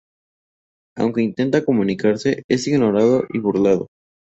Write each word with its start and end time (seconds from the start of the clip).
Aunque 0.97 1.21
intenta 1.21 1.63
comunicarse, 1.63 2.41
es 2.49 2.67
ignorado 2.67 3.25
y 3.29 3.37
burlado. 3.37 3.85